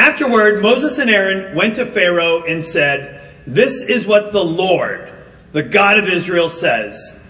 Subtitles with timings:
[0.00, 5.12] Afterward, Moses and Aaron went to Pharaoh and said, This is what the Lord,
[5.52, 7.20] the God of Israel, says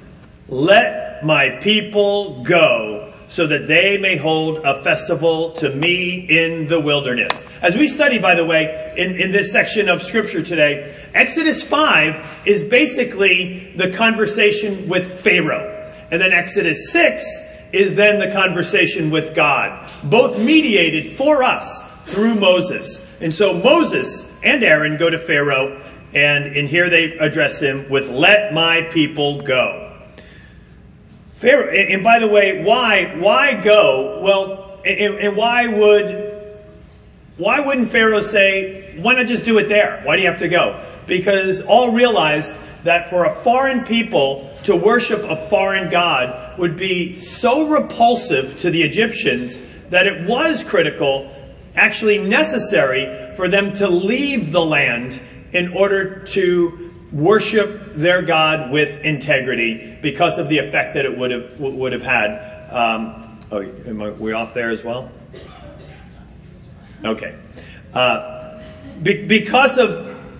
[0.46, 6.78] Let my people go so that they may hold a festival to me in the
[6.78, 7.42] wilderness.
[7.60, 12.42] As we study, by the way, in, in this section of scripture today, Exodus 5
[12.46, 15.92] is basically the conversation with Pharaoh.
[16.12, 17.24] And then Exodus 6
[17.72, 23.06] is then the conversation with God, both mediated for us through Moses.
[23.20, 25.82] And so Moses and Aaron go to Pharaoh,
[26.14, 29.92] and in here they address him with, Let my people go.
[31.34, 34.20] Pharaoh, and by the way, why why go?
[34.22, 36.30] Well, and, and why would
[37.40, 40.02] why wouldn't Pharaoh say, why not just do it there?
[40.04, 40.84] Why do you have to go?
[41.06, 42.52] Because all realized
[42.84, 48.70] that for a foreign people to worship a foreign god would be so repulsive to
[48.70, 49.58] the Egyptians
[49.88, 51.34] that it was critical,
[51.74, 55.20] actually necessary, for them to leave the land
[55.52, 61.30] in order to worship their God with integrity because of the effect that it would
[61.30, 62.68] have would have had.
[62.70, 65.10] Um, oh, am I, we off there as well?
[67.04, 67.36] Okay,
[67.94, 68.62] uh,
[69.02, 69.90] be, because of,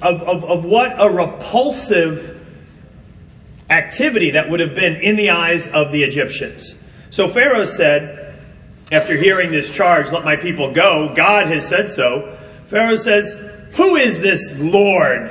[0.03, 2.39] of, of of what a repulsive
[3.71, 6.75] activity that would have been in the eyes of the Egyptians.
[7.11, 8.20] So Pharaoh said,
[8.93, 12.29] after hearing this charge, "Let my people go," God has said so.
[12.67, 13.35] Pharaoh says,
[13.73, 15.31] "Who is this Lord?"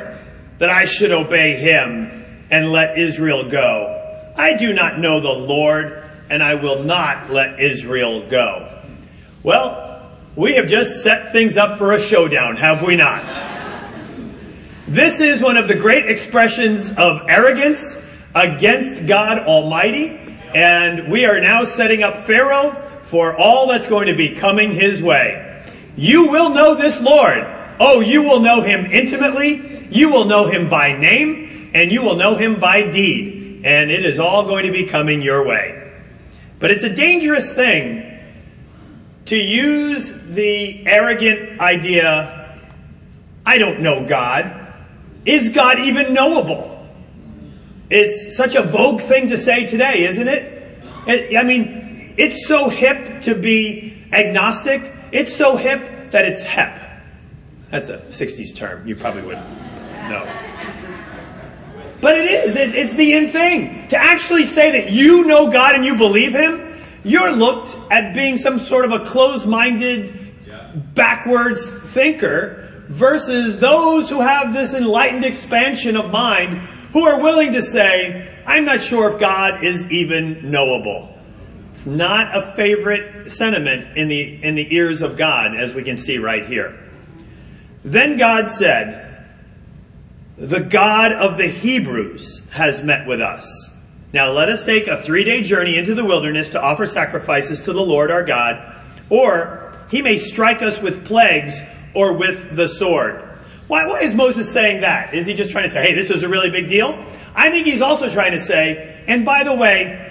[0.60, 2.12] that I should obey him
[2.52, 3.96] and let Israel go.
[4.36, 8.68] I do not know the Lord, and I will not let Israel go.
[9.42, 10.02] Well,
[10.36, 13.30] we have just set things up for a showdown, have we not?
[14.88, 17.98] This is one of the great expressions of arrogance
[18.36, 20.20] against God Almighty,
[20.54, 22.76] and we are now setting up Pharaoh
[23.10, 25.66] for all that's going to be coming his way.
[25.96, 27.44] You will know this Lord.
[27.80, 29.88] Oh, you will know him intimately.
[29.90, 33.66] You will know him by name and you will know him by deed.
[33.66, 35.92] And it is all going to be coming your way.
[36.60, 38.06] But it's a dangerous thing
[39.26, 42.62] to use the arrogant idea,
[43.44, 44.68] I don't know God.
[45.26, 46.88] Is God even knowable?
[47.90, 51.36] It's such a vogue thing to say today, isn't it?
[51.36, 51.89] I mean,
[52.20, 54.94] it's so hip to be agnostic.
[55.12, 56.78] It's so hip that it's hep.
[57.70, 58.88] That's a 60s term.
[58.88, 59.48] You probably wouldn't.
[60.10, 60.28] know.
[62.02, 62.56] But it is.
[62.56, 63.88] It, it's the in thing.
[63.90, 68.38] To actually say that you know God and you believe Him, you're looked at being
[68.38, 70.36] some sort of a closed minded,
[70.94, 76.58] backwards thinker versus those who have this enlightened expansion of mind
[76.94, 81.19] who are willing to say, I'm not sure if God is even knowable.
[81.80, 85.96] It's not a favorite sentiment in the, in the ears of God, as we can
[85.96, 86.78] see right here.
[87.86, 89.26] Then God said,
[90.38, 93.74] the God of the Hebrews has met with us.
[94.12, 97.72] Now let us take a three day journey into the wilderness to offer sacrifices to
[97.72, 98.76] the Lord our God,
[99.10, 101.62] or he may strike us with plagues
[101.94, 103.22] or with the sword.
[103.70, 105.14] Why, why is Moses saying that?
[105.14, 107.06] Is he just trying to say, hey, this is a really big deal?
[107.34, 110.08] I think he's also trying to say, and by the way,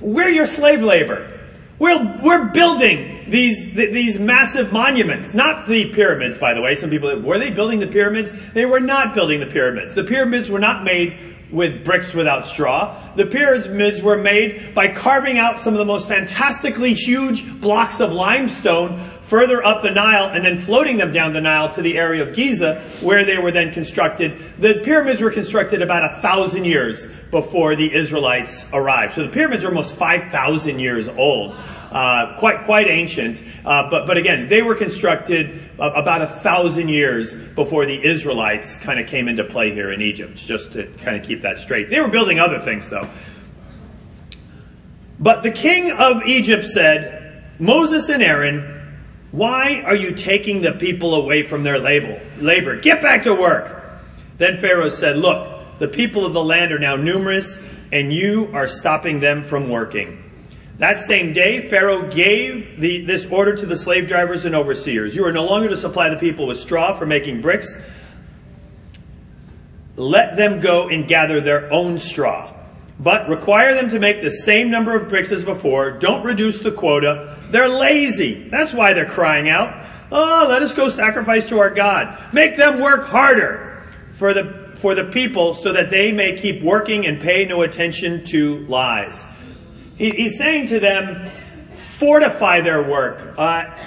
[0.00, 1.38] we're your slave labor.
[1.78, 5.32] We're, we're building these, these massive monuments.
[5.32, 6.74] Not the pyramids, by the way.
[6.74, 8.32] Some people, were they building the pyramids?
[8.52, 9.94] They were not building the pyramids.
[9.94, 12.96] The pyramids were not made with bricks without straw.
[13.16, 18.12] The pyramids were made by carving out some of the most fantastically huge blocks of
[18.12, 22.26] limestone further up the Nile and then floating them down the Nile to the area
[22.26, 24.36] of Giza where they were then constructed.
[24.58, 29.14] The pyramids were constructed about a thousand years before the Israelites arrived.
[29.14, 31.56] So the pyramids are almost 5,000 years old.
[31.90, 33.42] Uh, quite quite ancient.
[33.64, 39.00] Uh, but but again, they were constructed about a thousand years before the Israelites kind
[39.00, 40.36] of came into play here in Egypt.
[40.36, 41.90] Just to kind of keep that straight.
[41.90, 43.08] They were building other things though.
[45.18, 48.80] But the king of Egypt said, Moses and Aaron,
[49.32, 52.80] why are you taking the people away from their label, labor?
[52.80, 53.82] Get back to work.
[54.38, 57.60] Then Pharaoh said, Look, the people of the land are now numerous,
[57.92, 60.29] and you are stopping them from working.
[60.80, 65.14] That same day, Pharaoh gave the, this order to the slave drivers and overseers.
[65.14, 67.78] You are no longer to supply the people with straw for making bricks.
[69.96, 72.54] Let them go and gather their own straw.
[72.98, 75.98] But require them to make the same number of bricks as before.
[75.98, 77.36] Don't reduce the quota.
[77.50, 78.48] They're lazy.
[78.48, 79.84] That's why they're crying out.
[80.10, 82.32] Oh, let us go sacrifice to our God.
[82.32, 87.06] Make them work harder for the, for the people so that they may keep working
[87.06, 89.26] and pay no attention to lies.
[90.00, 91.26] He's saying to them,
[91.98, 93.34] fortify their work.
[93.36, 93.78] Uh,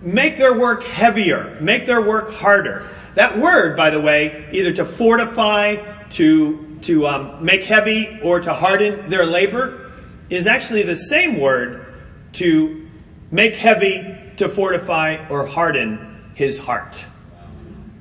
[0.00, 2.84] make their work heavier, make their work harder.
[3.14, 5.76] That word, by the way, either to fortify,
[6.10, 9.92] to, to um, make heavy, or to harden their labor,
[10.28, 11.86] is actually the same word
[12.32, 12.88] to
[13.30, 17.04] make heavy, to fortify, or harden his heart.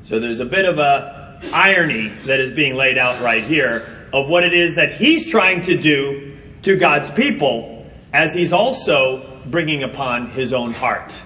[0.01, 4.27] So there's a bit of a irony that is being laid out right here of
[4.27, 6.26] what it is that he's trying to do
[6.63, 11.21] to God's people as he's also bringing upon his own heart.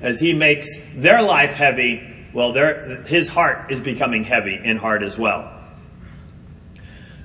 [0.00, 5.02] As he makes their life heavy, well, their, his heart is becoming heavy in heart
[5.02, 5.50] as well.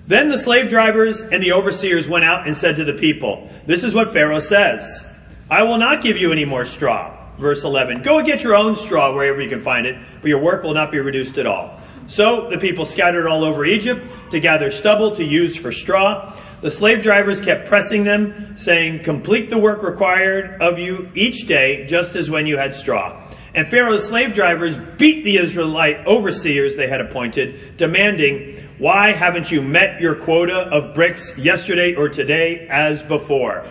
[0.08, 3.84] Then the slave drivers and the overseers went out and said to the people, This
[3.84, 5.06] is what Pharaoh says
[5.52, 7.16] I will not give you any more straw.
[7.38, 10.40] Verse 11 Go and get your own straw wherever you can find it, but your
[10.40, 11.79] work will not be reduced at all.
[12.10, 16.36] So the people scattered all over Egypt to gather stubble to use for straw.
[16.62, 21.86] The slave drivers kept pressing them, saying, Complete the work required of you each day,
[21.86, 23.32] just as when you had straw.
[23.54, 29.62] And Pharaoh's slave drivers beat the Israelite overseers they had appointed, demanding, Why haven't you
[29.62, 33.66] met your quota of bricks yesterday or today as before?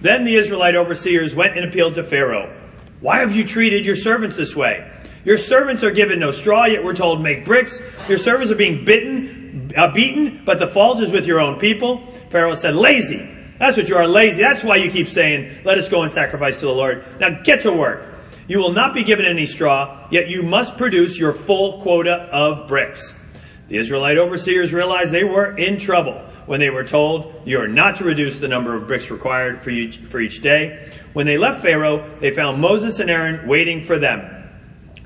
[0.00, 2.56] Then the Israelite overseers went and appealed to Pharaoh.
[3.00, 4.88] Why have you treated your servants this way?
[5.24, 7.80] Your servants are given no straw, yet we're told make bricks.
[8.08, 12.06] Your servants are being bitten, uh, beaten, but the fault is with your own people.
[12.30, 13.36] Pharaoh said, lazy.
[13.58, 14.42] That's what you are, lazy.
[14.42, 17.04] That's why you keep saying, let us go and sacrifice to the Lord.
[17.20, 18.06] Now get to work.
[18.48, 22.66] You will not be given any straw, yet you must produce your full quota of
[22.66, 23.14] bricks.
[23.68, 26.14] The Israelite overseers realized they were in trouble
[26.46, 29.70] when they were told, You are not to reduce the number of bricks required for
[29.70, 30.90] each, for each day.
[31.12, 34.39] When they left Pharaoh, they found Moses and Aaron waiting for them.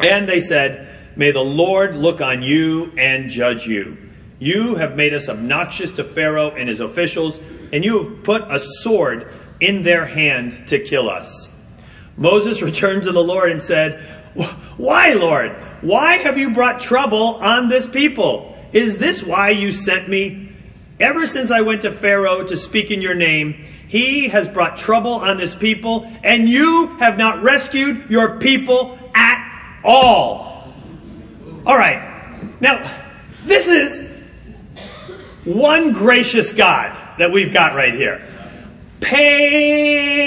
[0.00, 3.96] And they said, May the Lord look on you and judge you.
[4.38, 7.38] You have made us obnoxious to Pharaoh and his officials,
[7.73, 9.31] and you have put a sword
[9.61, 11.50] in their hand to kill us.
[12.17, 14.02] Moses returned to the Lord and said,
[14.76, 15.52] Why, Lord?
[15.82, 18.56] Why have you brought trouble on this people?
[18.73, 20.52] Is this why you sent me?
[20.99, 25.12] Ever since I went to Pharaoh to speak in your name, he has brought trouble
[25.12, 29.44] on this people, and you have not rescued your people at
[29.85, 30.73] all.
[31.67, 32.61] All right.
[32.61, 32.83] Now,
[33.45, 34.11] this is
[35.45, 38.27] one gracious God that we've got right here.
[39.01, 40.25] Patient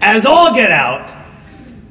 [0.00, 1.12] as all get out.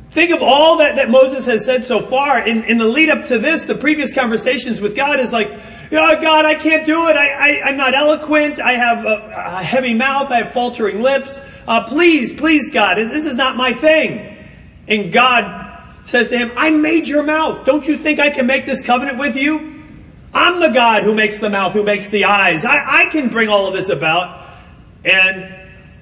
[0.10, 2.48] Think of all that, that Moses has said so far.
[2.48, 6.22] In, in the lead up to this, the previous conversations with God is like, oh,
[6.22, 7.18] God, I can't do it.
[7.18, 8.60] I, am not eloquent.
[8.60, 10.32] I have a, a, heavy mouth.
[10.32, 11.40] I have faltering lips.
[11.68, 14.35] Uh, please, please, God, this is not my thing.
[14.88, 17.66] And God says to him, I made your mouth.
[17.66, 19.84] Don't you think I can make this covenant with you?
[20.34, 22.66] I'm the God who makes the mouth, who makes the eyes.
[22.66, 24.46] I, I can bring all of this about.
[25.04, 25.44] And,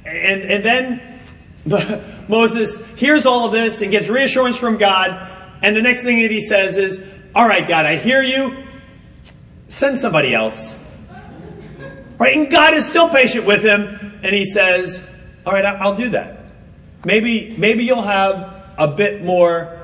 [0.05, 1.19] and, and then
[2.27, 5.29] Moses hears all of this and gets reassurance from God.
[5.61, 7.01] And the next thing that he says is,
[7.35, 8.65] all right, God, I hear you.
[9.67, 10.75] Send somebody else.
[12.17, 12.35] Right?
[12.35, 14.19] And God is still patient with him.
[14.23, 15.01] And he says,
[15.45, 16.45] all right, I'll do that.
[17.05, 19.79] Maybe, maybe you'll have a bit more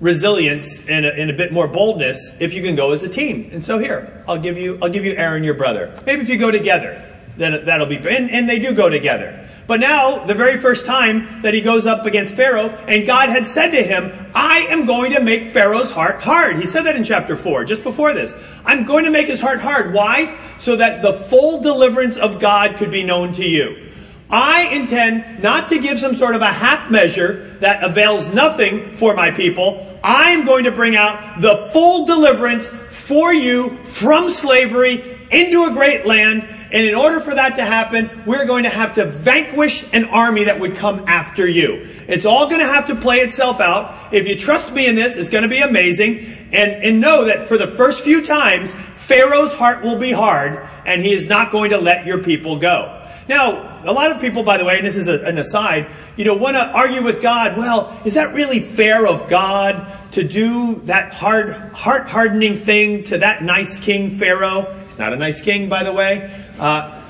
[0.00, 3.48] resilience and a, and a, bit more boldness if you can go as a team.
[3.52, 5.96] And so here, I'll give you, I'll give you Aaron, your brother.
[6.04, 9.48] Maybe if you go together, then that'll be, and, and they do go together.
[9.68, 13.46] But now, the very first time that he goes up against Pharaoh, and God had
[13.46, 16.58] said to him, I am going to make Pharaoh's heart hard.
[16.58, 18.34] He said that in chapter 4, just before this.
[18.64, 19.94] I'm going to make his heart hard.
[19.94, 20.36] Why?
[20.58, 23.91] So that the full deliverance of God could be known to you.
[24.32, 29.14] I intend not to give some sort of a half measure that avails nothing for
[29.14, 29.86] my people.
[30.02, 36.06] I'm going to bring out the full deliverance for you from slavery into a great
[36.06, 36.48] land.
[36.72, 40.44] And in order for that to happen, we're going to have to vanquish an army
[40.44, 41.86] that would come after you.
[42.08, 44.14] It's all going to have to play itself out.
[44.14, 46.20] If you trust me in this, it's going to be amazing.
[46.52, 51.02] And, and know that for the first few times, Pharaoh's heart will be hard and
[51.02, 53.06] he is not going to let your people go.
[53.28, 56.24] Now, a lot of people, by the way, and this is a, an aside, you
[56.24, 57.56] know, want to argue with God.
[57.56, 63.18] Well, is that really fair of God to do that hard, heart hardening thing to
[63.18, 64.82] that nice king Pharaoh?
[64.84, 66.30] He's not a nice king, by the way.
[66.58, 67.02] Uh,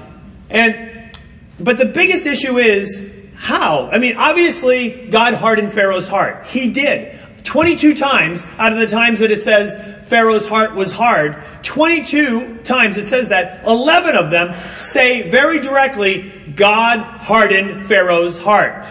[0.51, 1.17] and,
[1.59, 3.89] but the biggest issue is how?
[3.91, 6.47] I mean, obviously, God hardened Pharaoh's heart.
[6.47, 7.19] He did.
[7.45, 9.75] 22 times out of the times that it says
[10.09, 16.31] Pharaoh's heart was hard, 22 times it says that, 11 of them say very directly,
[16.55, 18.87] God hardened Pharaoh's heart.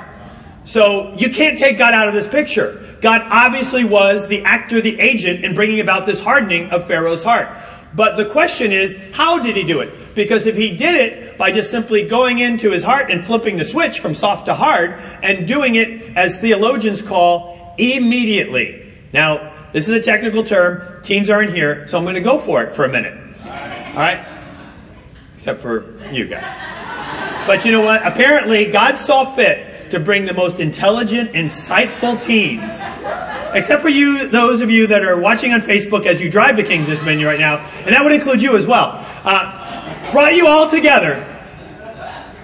[0.65, 2.98] So you can't take God out of this picture.
[3.01, 7.50] God obviously was the actor, the agent in bringing about this hardening of Pharaoh's heart.
[7.93, 10.15] But the question is, how did he do it?
[10.15, 13.65] Because if he did it by just simply going into his heart and flipping the
[13.65, 18.93] switch from soft to hard and doing it as theologians call immediately.
[19.13, 21.01] Now, this is a technical term.
[21.03, 23.17] Teens aren't here, so I'm going to go for it for a minute.
[23.45, 24.25] All right?
[25.33, 27.47] Except for you guys.
[27.47, 28.05] But you know what?
[28.05, 32.83] Apparently, God saw fit to bring the most intelligent, insightful teens
[33.53, 36.63] except for you, those of you that are watching on Facebook as you drive to
[36.63, 38.91] Kings Dominion right now, and that would include you as well,
[39.23, 41.27] uh, brought you all together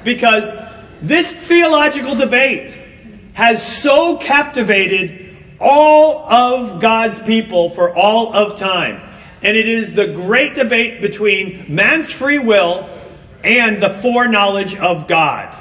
[0.03, 0.51] because
[1.01, 2.79] this theological debate
[3.33, 5.26] has so captivated
[5.59, 9.01] all of God's people for all of time.
[9.41, 12.89] And it is the great debate between man's free will
[13.43, 15.55] and the foreknowledge of God.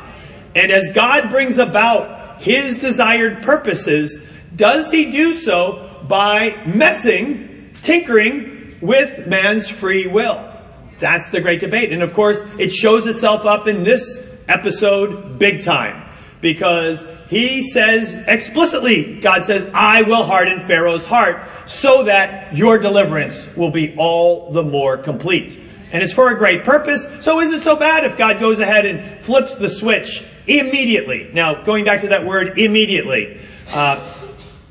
[0.54, 4.22] And as God brings about his desired purposes,
[4.54, 10.52] does he do so by messing, tinkering with man's free will?
[10.98, 11.92] That's the great debate.
[11.92, 16.05] And of course, it shows itself up in this episode big time.
[16.46, 23.48] Because he says explicitly, God says, I will harden Pharaoh's heart so that your deliverance
[23.56, 25.58] will be all the more complete.
[25.90, 27.04] And it's for a great purpose.
[27.24, 31.30] So is it so bad if God goes ahead and flips the switch immediately?
[31.32, 33.40] Now, going back to that word immediately.
[33.72, 34.12] Uh,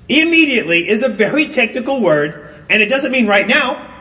[0.08, 3.92] Immediately is a very technical word, and it doesn't mean right now,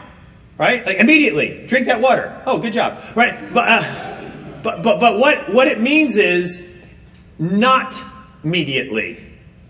[0.59, 0.85] right?
[0.85, 2.43] Like immediately, drink that water.
[2.45, 3.54] Oh, good job, right?
[3.54, 6.62] But uh, but but but what what it means is
[7.52, 8.02] not
[8.42, 9.24] immediately.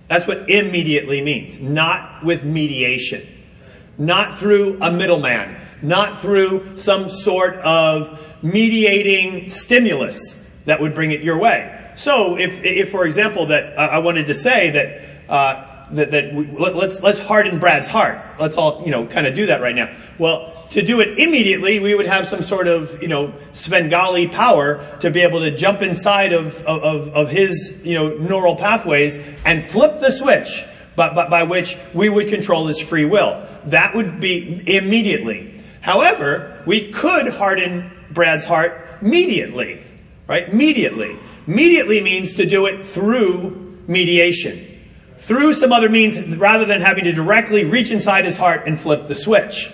[0.08, 1.58] That's what immediately means.
[1.58, 3.26] Not with mediation,
[3.98, 11.22] not through a middleman, not through some sort of mediating stimulus that would bring it
[11.22, 11.92] your way.
[11.96, 16.46] So, if, if for example, that I wanted to say that uh, that, that we,
[16.46, 18.20] let, let's let's harden Brad's heart.
[18.38, 19.94] Let's all you know kind of do that right now.
[20.18, 24.84] Well, to do it immediately, we would have some sort of you know Svengali power
[25.00, 29.62] to be able to jump inside of of, of his you know neural pathways and
[29.62, 30.64] flip the switch,
[30.96, 33.46] but, but by which we would control his free will.
[33.66, 35.62] That would be immediately.
[35.80, 39.82] However, we could harden Brad's heart immediately,
[40.26, 40.48] right?
[40.48, 41.18] Immediately.
[41.46, 44.73] Immediately means to do it through mediation
[45.18, 49.08] through some other means rather than having to directly reach inside his heart and flip
[49.08, 49.72] the switch.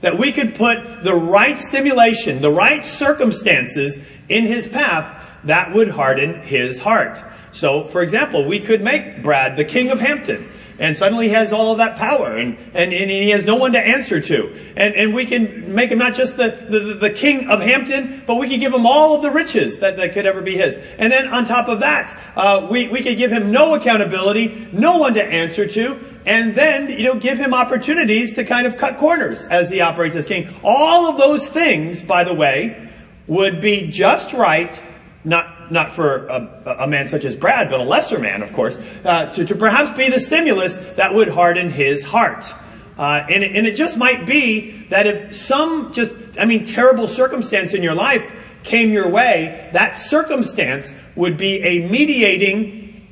[0.00, 5.88] That we could put the right stimulation, the right circumstances in his path that would
[5.88, 7.22] harden his heart.
[7.52, 10.48] So, for example, we could make Brad the king of Hampton
[10.78, 13.72] and suddenly he has all of that power and, and, and he has no one
[13.72, 14.56] to answer to.
[14.76, 18.36] And, and we can make him not just the, the, the king of Hampton, but
[18.36, 20.76] we can give him all of the riches that, that could ever be his.
[20.98, 24.98] And then on top of that, uh, we, we could give him no accountability, no
[24.98, 28.96] one to answer to, and then, you know, give him opportunities to kind of cut
[28.96, 30.54] corners as he operates as king.
[30.62, 32.90] All of those things, by the way,
[33.26, 34.80] would be just right,
[35.24, 38.78] not not for a, a, man such as Brad, but a lesser man, of course,
[39.04, 42.52] uh, to, to, perhaps be the stimulus that would harden his heart.
[42.98, 47.06] Uh, and, it, and it just might be that if some just, I mean, terrible
[47.06, 48.30] circumstance in your life
[48.62, 53.06] came your way, that circumstance would be a mediating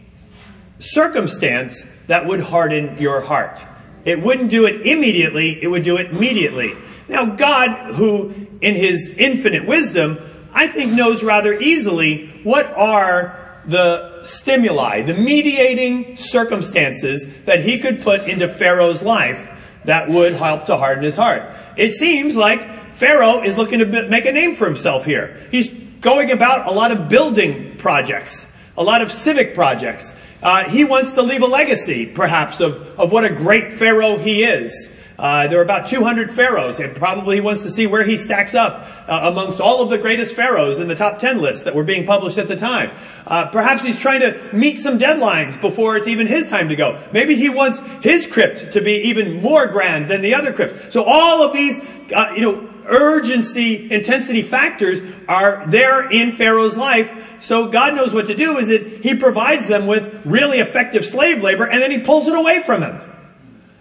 [0.78, 3.64] circumstance that would harden your heart.
[4.04, 6.74] It wouldn't do it immediately, it would do it immediately.
[7.08, 10.18] Now, God, who in his infinite wisdom
[10.54, 18.02] I think, knows rather easily what are the stimuli, the mediating circumstances that he could
[18.02, 19.48] put into Pharaoh's life
[19.84, 21.54] that would help to harden his heart.
[21.76, 25.40] It seems like Pharaoh is looking to make a name for himself here.
[25.50, 25.68] He's
[26.00, 30.16] going about a lot of building projects, a lot of civic projects.
[30.42, 34.42] Uh, he wants to leave a legacy, perhaps, of, of what a great Pharaoh he
[34.42, 34.94] is.
[35.20, 38.54] Uh, there are about 200 pharaohs, and probably he wants to see where he stacks
[38.54, 41.84] up uh, amongst all of the greatest pharaohs in the top 10 list that were
[41.84, 42.90] being published at the time.
[43.26, 46.98] Uh, perhaps he's trying to meet some deadlines before it's even his time to go.
[47.12, 50.90] Maybe he wants his crypt to be even more grand than the other crypt.
[50.90, 51.78] So all of these,
[52.14, 57.36] uh, you know, urgency, intensity factors are there in Pharaoh's life.
[57.40, 61.42] So God knows what to do is that he provides them with really effective slave
[61.42, 63.09] labor and then he pulls it away from him.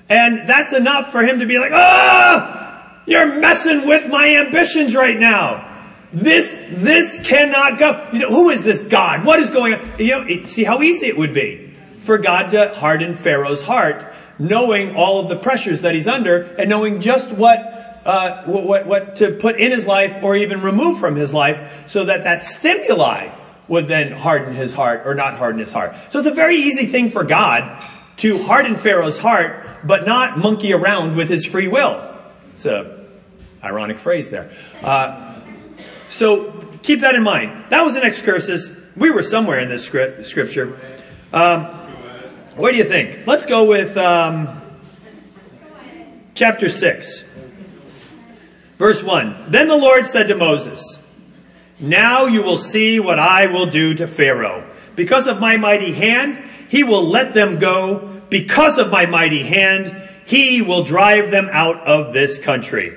[0.09, 5.17] And that's enough for him to be like, ah, you're messing with my ambitions right
[5.17, 5.67] now.
[6.11, 8.09] This, this cannot go.
[8.11, 9.25] You know, who is this God?
[9.25, 9.91] What is going on?
[9.99, 14.95] You know, see how easy it would be for God to harden Pharaoh's heart, knowing
[14.95, 17.59] all of the pressures that he's under and knowing just what,
[18.05, 21.83] uh, what, what, what to put in his life or even remove from his life
[21.87, 23.29] so that that stimuli
[23.67, 25.93] would then harden his heart or not harden his heart.
[26.09, 27.85] So it's a very easy thing for God
[28.17, 32.15] to harden Pharaoh's heart but not monkey around with his free will.
[32.51, 32.99] It's a
[33.63, 34.51] Ironic phrase there.
[34.81, 35.39] Uh,
[36.09, 37.65] so keep that in mind.
[37.69, 38.69] That was an excursus.
[38.95, 40.79] We were somewhere in this script, scripture.
[41.33, 41.65] Um,
[42.55, 43.27] what do you think?
[43.27, 44.61] Let's go with um,
[46.33, 47.23] chapter 6,
[48.77, 49.51] verse 1.
[49.51, 51.01] Then the Lord said to Moses,
[51.79, 54.65] Now you will see what I will do to Pharaoh.
[54.95, 58.08] Because of my mighty hand, he will let them go.
[58.29, 62.95] Because of my mighty hand, he will drive them out of this country.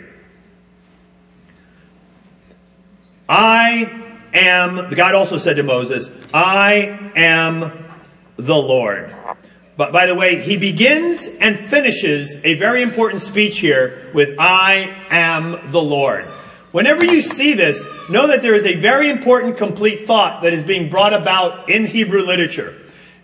[3.29, 3.91] I
[4.35, 7.73] am, God also said to Moses, I am
[8.37, 9.15] the Lord.
[9.77, 14.95] But by the way, he begins and finishes a very important speech here with I
[15.09, 16.27] am the Lord.
[16.73, 20.63] Whenever you see this, know that there is a very important complete thought that is
[20.63, 22.75] being brought about in Hebrew literature.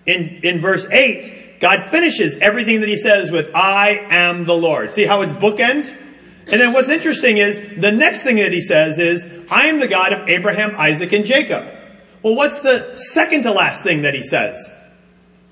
[0.06, 4.92] In, in verse 8, God finishes everything that he says with I am the Lord.
[4.92, 5.94] See how it's bookend?
[6.50, 9.88] And then what's interesting is the next thing that he says is, I am the
[9.88, 11.66] God of Abraham, Isaac, and Jacob.
[12.22, 14.70] Well, what's the second to last thing that he says?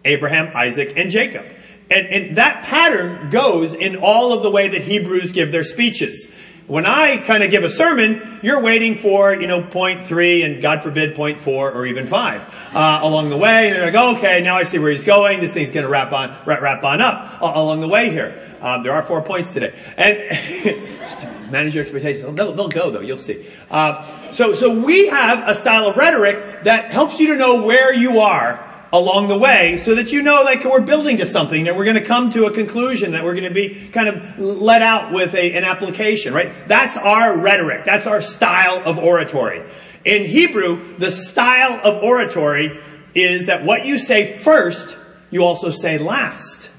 [0.04, 1.44] Abraham, Isaac, and Jacob.
[1.90, 6.26] And, and that pattern goes in all of the way that Hebrews give their speeches.
[6.66, 10.60] When I kind of give a sermon, you're waiting for, you know, point three and
[10.60, 12.42] God forbid point four or even five,
[12.74, 13.68] uh, along the way.
[13.68, 15.38] And they're like, okay, now I see where he's going.
[15.38, 18.42] This thing's going to wrap on, wrap on up uh, along the way here.
[18.60, 19.78] Um, there are four points today.
[19.96, 20.18] And,
[20.98, 22.34] just to manage your expectations.
[22.34, 23.46] They'll, they'll go though, you'll see.
[23.70, 27.94] Uh, so, so we have a style of rhetoric that helps you to know where
[27.94, 31.76] you are along the way so that you know like we're building to something that
[31.76, 34.82] we're going to come to a conclusion that we're going to be kind of let
[34.82, 36.68] out with a, an application right?
[36.68, 37.84] That's our rhetoric.
[37.84, 39.68] That's our style of oratory.
[40.04, 42.80] In hebrew the style of oratory
[43.14, 44.96] is that what you say first
[45.30, 46.70] you also say last.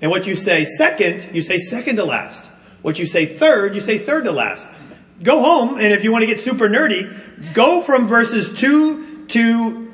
[0.00, 2.44] And what you say second you say second to last.
[2.82, 4.66] What you say third you say third to last.
[5.22, 7.14] Go home and if you want to get super nerdy
[7.52, 9.85] go from verses 2 to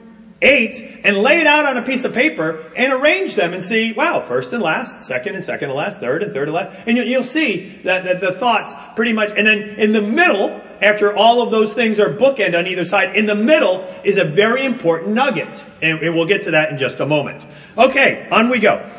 [0.43, 3.93] eight and lay it out on a piece of paper and arrange them and see,
[3.93, 6.77] wow, first and last, second and second to last, third and third to last.
[6.87, 11.15] And you'll see that, that the thoughts pretty much, and then in the middle, after
[11.15, 14.65] all of those things are bookend on either side, in the middle is a very
[14.65, 15.65] important nugget.
[15.81, 17.45] And, and we'll get to that in just a moment.
[17.79, 18.91] Okay, on we go.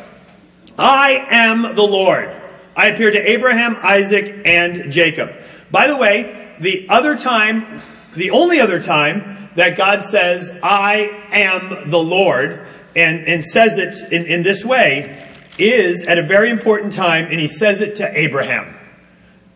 [0.80, 2.30] I am the Lord.
[2.76, 5.32] I appeared to Abraham, Isaac, and Jacob.
[5.70, 7.82] By the way, the other time,
[8.16, 14.12] the only other time that God says, I am the Lord, and, and says it
[14.12, 18.20] in, in this way, is at a very important time, and he says it to
[18.20, 18.76] Abraham.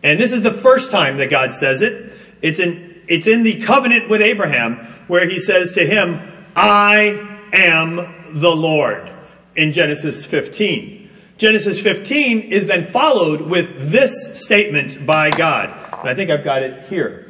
[0.02, 2.12] And this is the first time that God says it.
[2.40, 4.76] It's in, it's in the covenant with Abraham,
[5.08, 6.20] where he says to him,
[6.54, 9.10] I am the Lord,
[9.56, 11.10] in Genesis 15.
[11.36, 15.68] Genesis 15 is then followed with this statement by God.
[15.92, 17.27] I think I've got it here.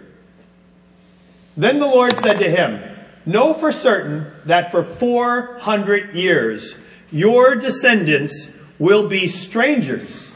[1.59, 2.81] Then the Lord said to him,
[3.27, 6.77] Know for certain that for 400 years
[7.11, 10.33] your descendants will be strangers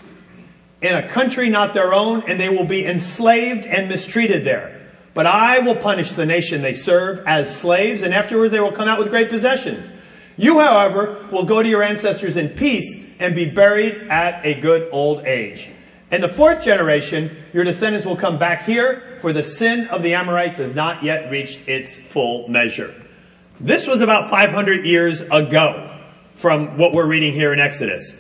[0.83, 4.81] in a country not their own, and they will be enslaved and mistreated there.
[5.15, 8.89] But I will punish the nation they serve as slaves, and afterward they will come
[8.89, 9.89] out with great possessions.
[10.37, 14.89] You, however, will go to your ancestors in peace and be buried at a good
[14.91, 15.69] old age.
[16.13, 20.13] In the fourth generation, your descendants will come back here, for the sin of the
[20.13, 22.95] Amorites has not yet reached its full measure.
[23.59, 25.99] This was about 500 years ago
[26.35, 28.15] from what we're reading here in Exodus.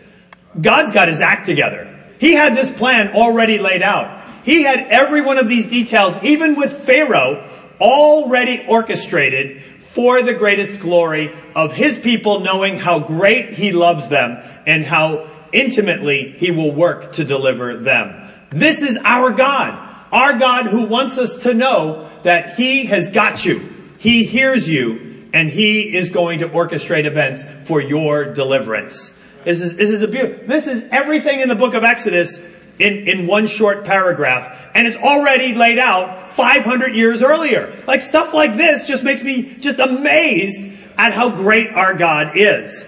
[0.59, 1.87] God's got his act together.
[2.19, 4.25] He had this plan already laid out.
[4.43, 7.47] He had every one of these details, even with Pharaoh,
[7.79, 14.43] already orchestrated for the greatest glory of his people knowing how great he loves them
[14.67, 18.31] and how intimately he will work to deliver them.
[18.51, 19.89] This is our God.
[20.13, 23.69] Our God who wants us to know that he has got you.
[23.99, 29.17] He hears you and he is going to orchestrate events for your deliverance.
[29.45, 32.39] This is, this is a beautiful, this is everything in the book of Exodus
[32.79, 37.83] in, in one short paragraph and it's already laid out 500 years earlier.
[37.87, 42.87] Like stuff like this just makes me just amazed at how great our God is.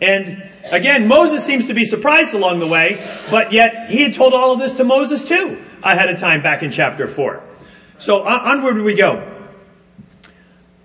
[0.00, 4.34] And Again, Moses seems to be surprised along the way, but yet he had told
[4.34, 7.42] all of this to Moses too ahead of time back in chapter 4.
[7.98, 9.32] So onward we go.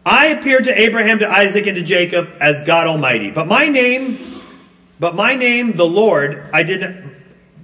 [0.05, 3.29] I appeared to Abraham, to Isaac, and to Jacob as God Almighty.
[3.31, 4.41] But my name,
[4.99, 7.13] but my name, the Lord, I did not,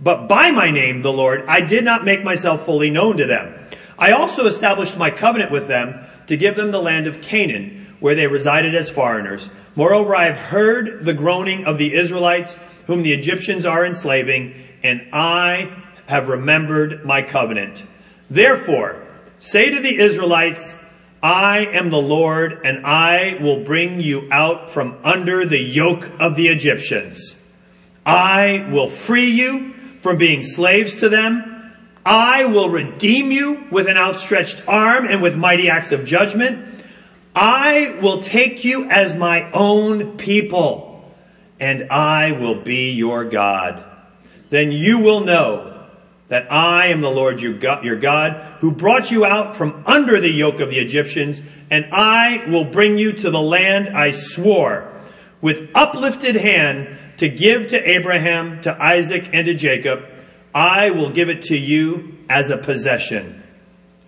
[0.02, 3.54] but by my name, the Lord, I did not make myself fully known to them.
[3.98, 8.16] I also established my covenant with them to give them the land of Canaan, where
[8.16, 12.58] they resided as foreigners Moreover, I have heard the groaning of the Israelites,
[12.88, 17.84] whom the Egyptians are enslaving, and I have remembered my covenant.
[18.28, 19.00] Therefore,
[19.38, 20.74] say to the Israelites,
[21.22, 26.36] I am the Lord, and I will bring you out from under the yoke of
[26.36, 27.40] the Egyptians.
[28.04, 31.72] I will free you from being slaves to them.
[32.04, 36.67] I will redeem you with an outstretched arm and with mighty acts of judgment.
[37.40, 41.14] I will take you as my own people,
[41.60, 43.84] and I will be your God.
[44.50, 45.86] Then you will know
[46.30, 50.60] that I am the Lord your God, who brought you out from under the yoke
[50.60, 54.92] of the Egyptians, and I will bring you to the land I swore
[55.40, 60.04] with uplifted hand to give to Abraham, to Isaac, and to Jacob.
[60.56, 63.44] I will give it to you as a possession.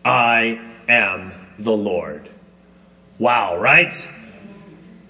[0.04, 2.28] I am the Lord.
[3.20, 3.94] Wow, right?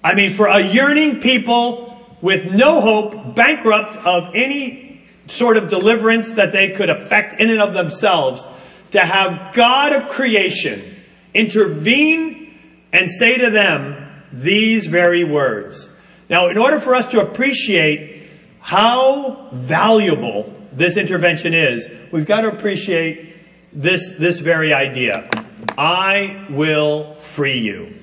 [0.02, 6.32] I mean, for a yearning people with no hope, bankrupt of any sort of deliverance
[6.32, 8.46] that they could effect in and of themselves,
[8.90, 10.96] to have God of creation
[11.32, 12.58] intervene
[12.92, 15.88] and say to them these very words.
[16.28, 22.48] Now, in order for us to appreciate how valuable this intervention is, we've got to
[22.48, 23.36] appreciate
[23.72, 25.30] this, this very idea.
[25.78, 27.99] I will free you.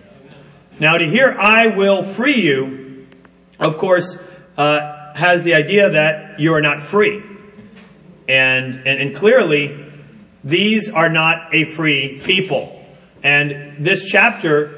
[0.80, 3.08] Now, to hear I will free you,
[3.60, 4.16] of course,
[4.58, 7.24] uh, has the idea that you are not free.
[8.30, 9.86] And, and, and clearly,
[10.44, 12.86] these are not a free people.
[13.24, 14.78] And this chapter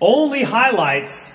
[0.00, 1.32] only highlights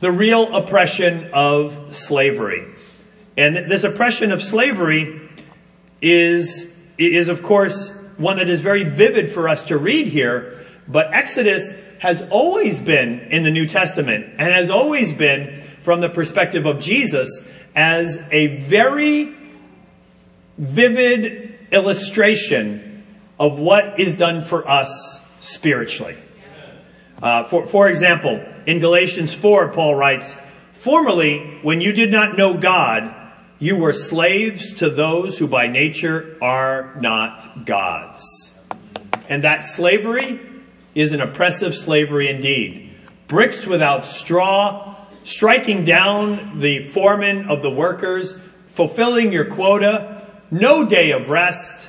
[0.00, 2.66] the real oppression of slavery.
[3.38, 5.30] And this oppression of slavery
[6.02, 10.60] is, is of course, one that is very vivid for us to read here.
[10.86, 16.08] But Exodus has always been in the New Testament and has always been from the
[16.08, 19.32] perspective of Jesus as a very
[20.58, 23.04] vivid illustration
[23.38, 26.16] of what is done for us spiritually.
[27.22, 30.34] Uh, for, for example, in Galatians 4, Paul writes,
[30.72, 33.14] Formerly, when you did not know God,
[33.60, 38.52] you were slaves to those who by nature are not gods.
[39.28, 40.48] And that slavery
[40.94, 42.90] is an oppressive slavery indeed.
[43.28, 48.34] Bricks without straw, striking down the foreman of the workers,
[48.68, 51.88] fulfilling your quota, no day of rest,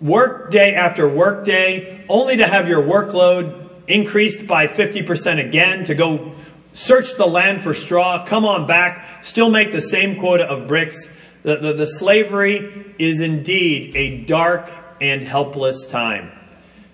[0.00, 5.94] work day after work day, only to have your workload increased by 50% again to
[5.94, 6.34] go
[6.72, 11.12] search the land for straw, come on back, still make the same quota of bricks.
[11.42, 16.37] The, the, the slavery is indeed a dark and helpless time.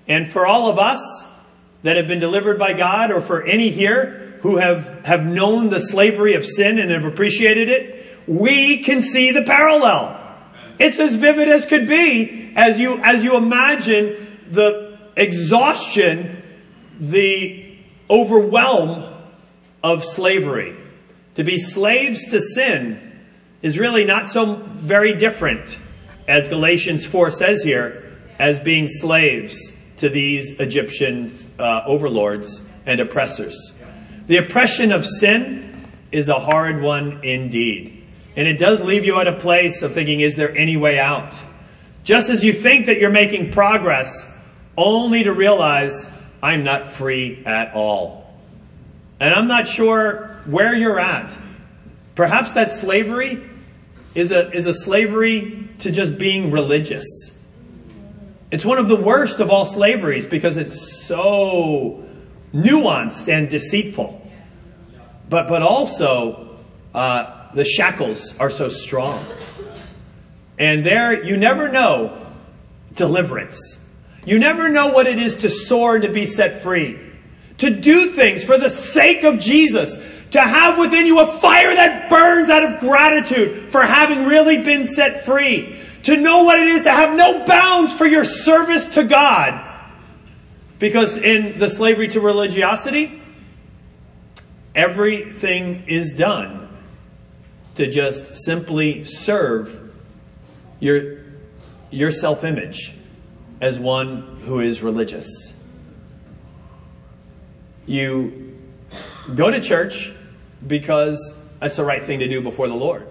[0.07, 1.25] And for all of us
[1.83, 5.81] that have been delivered by God, or for any here who have, have known the
[5.81, 10.21] slavery of sin and have appreciated it, we can see the parallel.
[10.79, 16.43] It's as vivid as could be as you, as you imagine the exhaustion,
[16.99, 17.77] the
[18.11, 19.05] overwhelm
[19.83, 20.77] of slavery.
[21.37, 23.13] To be slaves to sin
[23.63, 25.79] is really not so very different,
[26.29, 33.79] as Galatians 4 says here, as being slaves to these Egyptian uh, overlords and oppressors.
[34.27, 38.05] The oppression of sin is a hard one indeed.
[38.37, 41.41] And it does leave you at a place of thinking, is there any way out?
[42.03, 44.31] Just as you think that you're making progress,
[44.77, 46.11] only to realize
[46.43, 48.35] I'm not free at all.
[49.21, 51.39] And I'm not sure where you're at.
[52.15, 53.43] Perhaps that slavery
[54.15, 57.07] is a, is a slavery to just being religious.
[58.55, 62.05] It's one of the worst of all slaveries because it's so
[62.55, 64.31] nuanced and deceitful.
[65.29, 66.57] But, but also,
[66.95, 69.27] uh, the shackles are so strong.
[70.57, 72.25] And there, you never know
[72.95, 73.77] deliverance.
[74.25, 77.01] You never know what it is to soar to be set free.
[77.59, 79.97] To do things for the sake of Jesus.
[80.31, 84.87] To have within you a fire that burns out of gratitude for having really been
[84.87, 85.81] set free.
[86.05, 89.73] To know what it is to have no bounds for your service to God.
[90.79, 93.23] Because in the slavery to religiosity,
[94.75, 96.69] everything is done
[97.77, 99.95] to just simply serve
[100.79, 101.19] your,
[101.91, 102.93] your self image
[103.61, 105.55] as one who is religious.
[107.87, 108.59] You
[109.35, 110.13] go to church
[110.67, 113.07] because that's the right thing to do before the Lord.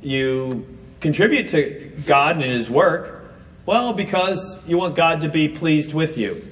[0.00, 0.66] You
[1.02, 3.34] contribute to God and His work,
[3.66, 6.42] well, because you want God to be pleased with you.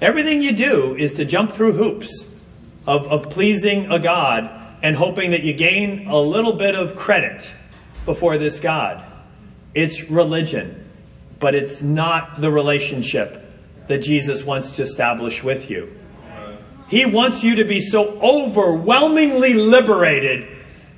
[0.00, 2.26] Everything you do is to jump through hoops
[2.86, 4.48] of, of pleasing a God
[4.82, 7.54] and hoping that you gain a little bit of credit
[8.04, 9.04] before this God.
[9.74, 10.78] It's religion.
[11.42, 13.44] but it's not the relationship
[13.88, 15.90] that Jesus wants to establish with you.
[16.88, 20.46] He wants you to be so overwhelmingly liberated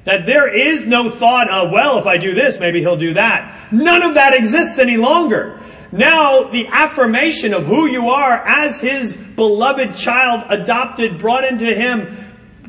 [0.05, 3.73] that there is no thought of, well, if I do this, maybe he'll do that.
[3.73, 5.61] None of that exists any longer.
[5.93, 12.17] Now, the affirmation of who you are as his beloved child, adopted, brought into him,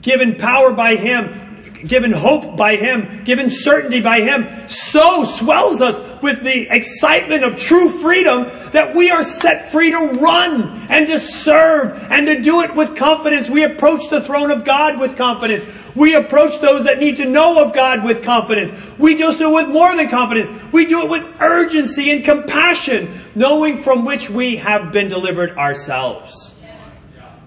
[0.01, 1.45] given power by him,
[1.87, 7.57] given hope by Him, given certainty by Him, so swells us with the excitement of
[7.57, 12.61] true freedom that we are set free to run and to serve and to do
[12.61, 13.49] it with confidence.
[13.49, 15.65] We approach the throne of God with confidence.
[15.95, 18.73] We approach those that need to know of God with confidence.
[18.97, 20.49] We do so with more than confidence.
[20.71, 26.53] We do it with urgency and compassion, knowing from which we have been delivered ourselves.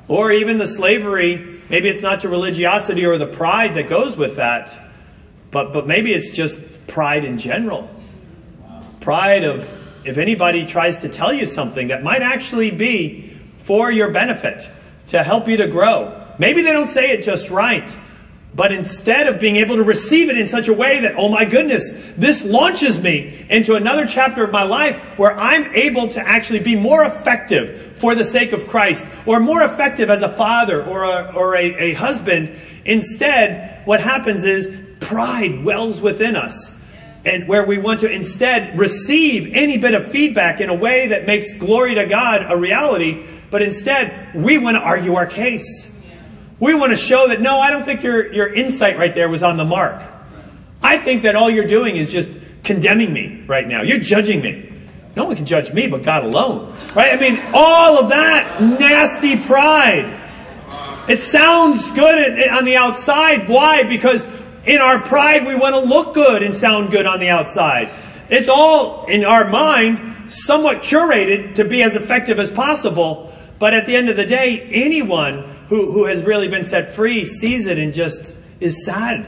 [0.09, 4.37] Or even the slavery Maybe it's not to religiosity or the pride that goes with
[4.37, 4.77] that,
[5.51, 7.91] but, but maybe it's just pride in general.
[9.01, 9.69] Pride of
[10.07, 14.69] if anybody tries to tell you something that might actually be for your benefit,
[15.09, 16.27] to help you to grow.
[16.39, 17.95] Maybe they don't say it just right,
[18.55, 21.45] but instead of being able to receive it in such a way that, oh my
[21.45, 26.61] goodness, this launches me into another chapter of my life where I'm able to actually
[26.61, 31.03] be more effective for the sake of Christ, or more effective as a father or
[31.03, 32.59] a, or a, a husband.
[32.85, 34.69] Instead, what happens is
[35.01, 36.77] pride wells within us.
[37.25, 41.27] And where we want to instead receive any bit of feedback in a way that
[41.27, 45.88] makes glory to God a reality, but instead we want to argue our case.
[46.61, 49.43] We want to show that no, I don't think your, your insight right there was
[49.43, 50.03] on the mark.
[50.83, 53.83] I think that all you're doing is just condemning me right now.
[53.83, 54.73] You're judging me.
[55.17, 56.75] No one can judge me but God alone.
[56.95, 57.13] Right?
[57.13, 60.17] I mean, all of that nasty pride.
[61.09, 63.49] It sounds good on the outside.
[63.49, 63.83] Why?
[63.85, 64.27] Because
[64.67, 67.99] in our pride, we want to look good and sound good on the outside.
[68.29, 73.33] It's all in our mind, somewhat curated to be as effective as possible.
[73.59, 77.25] But at the end of the day, anyone who, who has really been set free
[77.25, 79.27] sees it and just is sad.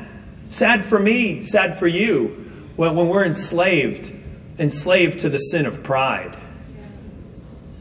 [0.49, 2.29] Sad for me, sad for you,
[2.77, 4.13] when, when we're enslaved,
[4.59, 6.37] enslaved to the sin of pride.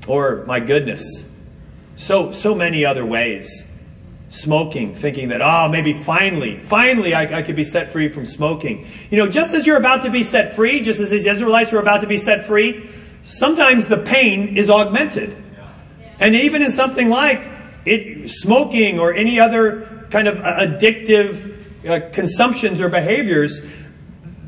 [0.07, 1.23] Or, my goodness,
[1.95, 3.65] so, so many other ways.
[4.31, 8.85] Smoking, thinking that, oh, maybe finally, finally I, I could be set free from smoking.
[9.09, 11.79] You know, just as you're about to be set free, just as these Israelites were
[11.79, 12.87] about to be set free,
[13.23, 15.35] sometimes the pain is augmented.
[16.19, 17.48] And even in something like
[17.85, 23.61] it, smoking or any other kind of addictive uh, consumptions or behaviors,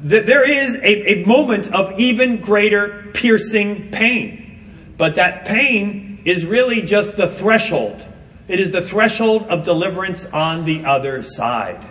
[0.08, 4.94] th- there is a, a moment of even greater piercing pain.
[4.98, 8.06] But that pain is really just the threshold.
[8.48, 11.88] It is the threshold of deliverance on the other side.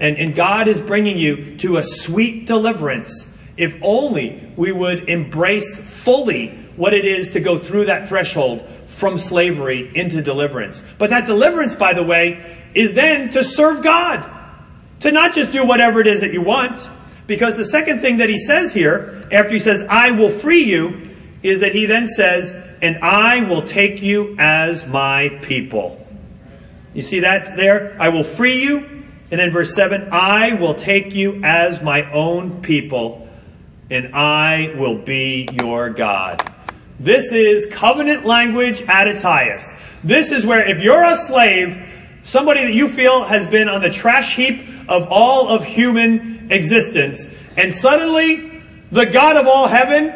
[0.00, 5.74] And, and God is bringing you to a sweet deliverance if only we would embrace
[5.76, 8.62] fully what it is to go through that threshold
[8.98, 10.82] from slavery into deliverance.
[10.98, 14.28] But that deliverance, by the way, is then to serve God.
[15.00, 16.90] To not just do whatever it is that you want.
[17.28, 21.08] Because the second thing that he says here, after he says, I will free you,
[21.44, 26.04] is that he then says, and I will take you as my people.
[26.92, 27.96] You see that there?
[28.00, 28.78] I will free you.
[29.30, 33.28] And then verse 7, I will take you as my own people,
[33.90, 36.52] and I will be your God.
[37.00, 39.70] This is covenant language at its highest.
[40.02, 41.80] This is where if you're a slave,
[42.22, 47.26] somebody that you feel has been on the trash heap of all of human existence,
[47.56, 50.12] and suddenly the God of all heaven,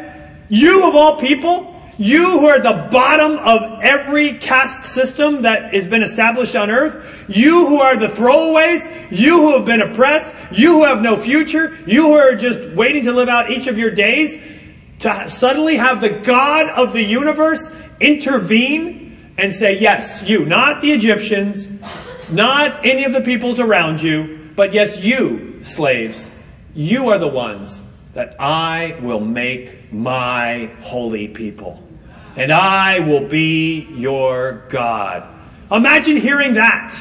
[0.49, 5.73] you of all people, you who are at the bottom of every caste system that
[5.73, 10.27] has been established on earth, you who are the throwaways, you who have been oppressed,
[10.51, 13.77] you who have no future, you who are just waiting to live out each of
[13.77, 14.33] your days,
[15.03, 17.67] to suddenly have the God of the universe
[17.99, 21.67] intervene and say, yes, you, not the Egyptians,
[22.29, 26.29] not any of the peoples around you, but yes, you, slaves,
[26.73, 27.81] you are the ones
[28.13, 31.83] that I will make my holy people.
[32.37, 35.27] And I will be your God.
[35.69, 36.95] Imagine hearing that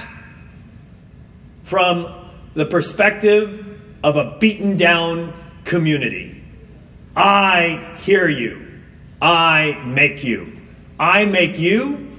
[1.62, 5.32] from the perspective of a beaten down
[5.64, 6.41] community.
[7.16, 8.80] I hear you.
[9.20, 10.60] I make you.
[10.98, 12.10] I make you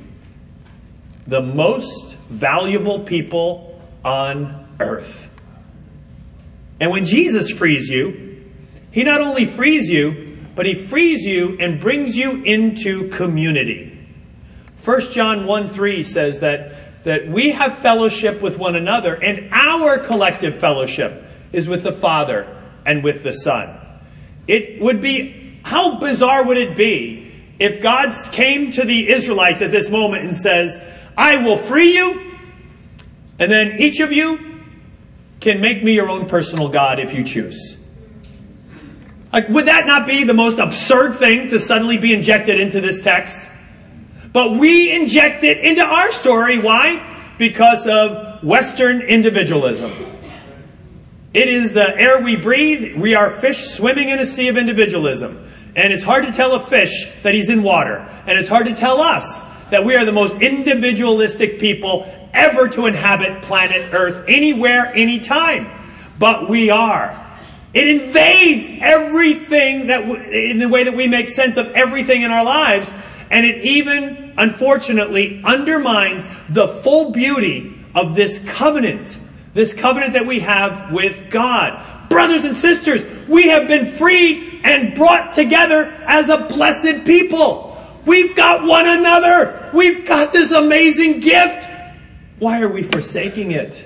[1.27, 5.27] the most valuable people on earth.
[6.79, 8.45] And when Jesus frees you,
[8.91, 14.07] he not only frees you, but he frees you and brings you into community.
[14.83, 19.97] 1 John 1 3 says that, that we have fellowship with one another, and our
[19.97, 23.79] collective fellowship is with the Father and with the Son.
[24.47, 29.71] It would be how bizarre would it be if God came to the Israelites at
[29.71, 30.81] this moment and says,
[31.17, 32.31] I will free you,
[33.39, 34.61] and then each of you
[35.39, 37.77] can make me your own personal God if you choose.
[39.31, 43.01] Like, would that not be the most absurd thing to suddenly be injected into this
[43.01, 43.49] text?
[44.31, 46.59] But we inject it into our story.
[46.59, 47.33] Why?
[47.37, 50.12] Because of Western individualism.
[51.33, 52.95] It is the air we breathe.
[52.95, 55.43] We are fish swimming in a sea of individualism.
[55.75, 57.97] And it's hard to tell a fish that he's in water.
[58.27, 59.39] And it's hard to tell us
[59.71, 65.67] that we are the most individualistic people ever to inhabit planet Earth anywhere, anytime.
[66.19, 67.19] But we are.
[67.73, 72.29] It invades everything that, w- in the way that we make sense of everything in
[72.29, 72.93] our lives.
[73.31, 79.17] And it even, unfortunately, undermines the full beauty of this covenant.
[79.53, 82.09] This covenant that we have with God.
[82.09, 87.69] Brothers and sisters, we have been freed and brought together as a blessed people.
[88.05, 89.69] We've got one another.
[89.73, 91.67] We've got this amazing gift.
[92.39, 93.85] Why are we forsaking it?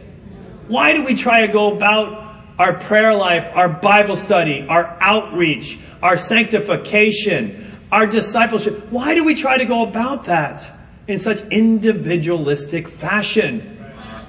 [0.67, 5.77] Why do we try to go about our prayer life, our Bible study, our outreach,
[6.01, 8.88] our sanctification, our discipleship?
[8.89, 10.69] Why do we try to go about that
[11.08, 13.76] in such individualistic fashion?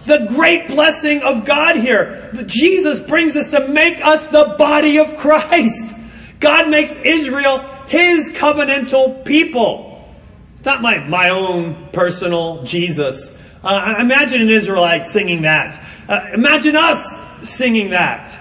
[0.09, 2.31] The great blessing of God here.
[2.47, 5.95] Jesus brings us to make us the body of Christ.
[6.41, 10.09] God makes Israel his covenantal people.
[10.55, 13.37] It's not my, my own personal Jesus.
[13.63, 15.79] Uh, imagine an Israelite singing that.
[16.09, 18.37] Uh, imagine us singing that.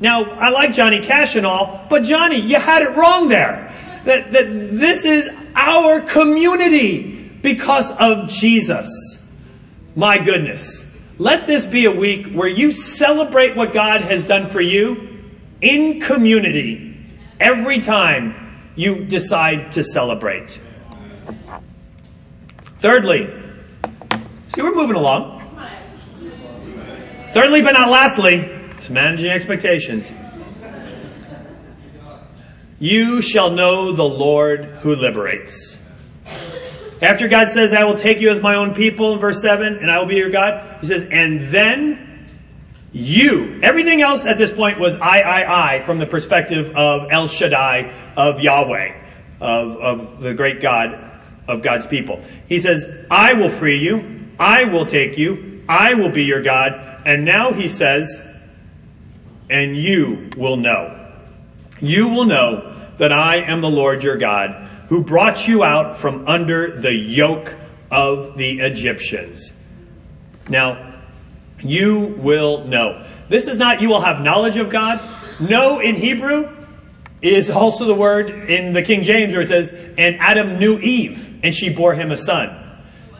[0.00, 3.68] Now, I like Johnny Cash and all, but Johnny, you had it wrong there.
[4.04, 8.88] That, that this is our community because of Jesus.
[9.94, 10.86] My goodness.
[11.18, 15.20] Let this be a week where you celebrate what God has done for you
[15.60, 16.96] in community
[17.38, 20.58] every time you decide to celebrate.
[22.78, 23.30] Thirdly,
[24.48, 25.40] see, we're moving along.
[27.32, 28.36] Thirdly, but not lastly,
[28.76, 30.12] it's managing expectations.
[32.78, 35.78] You shall know the Lord who liberates.
[37.02, 39.90] After God says, I will take you as my own people in verse 7, and
[39.90, 42.28] I will be your God, he says, and then
[42.92, 43.58] you.
[43.60, 48.12] Everything else at this point was I, I, I from the perspective of El Shaddai,
[48.16, 48.94] of Yahweh,
[49.40, 51.10] of, of the great God
[51.48, 52.22] of God's people.
[52.46, 54.28] He says, I will free you.
[54.38, 55.64] I will take you.
[55.68, 57.02] I will be your God.
[57.04, 58.24] And now he says,
[59.50, 61.10] and you will know.
[61.80, 64.61] You will know that I am the Lord your God
[64.92, 67.54] who brought you out from under the yoke
[67.90, 69.50] of the Egyptians.
[70.50, 71.00] Now,
[71.60, 73.02] you will know.
[73.30, 75.00] This is not you will have knowledge of God.
[75.40, 76.54] Know in Hebrew
[77.22, 81.40] is also the word in the King James where it says, and Adam knew Eve
[81.42, 82.50] and she bore him a son.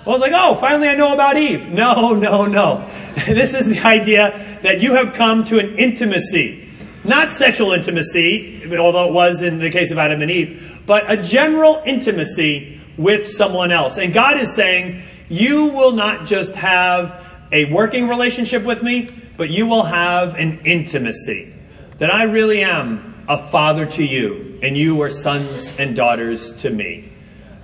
[0.05, 1.69] Well, I was like, oh, finally I know about Eve.
[1.69, 2.87] No, no, no.
[3.27, 6.71] this is the idea that you have come to an intimacy.
[7.05, 11.17] Not sexual intimacy, although it was in the case of Adam and Eve, but a
[11.17, 13.97] general intimacy with someone else.
[13.97, 19.51] And God is saying, you will not just have a working relationship with me, but
[19.51, 21.53] you will have an intimacy.
[21.99, 26.71] That I really am a father to you, and you are sons and daughters to
[26.71, 27.11] me.